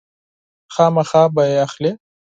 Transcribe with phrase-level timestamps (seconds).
[0.75, 1.91] ضرور به یې اخلې!